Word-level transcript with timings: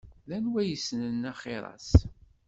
D 0.27 0.29
anwa 0.37 0.59
i 0.63 0.65
yessnen 0.69 1.29
axiṛ-as? 1.31 1.89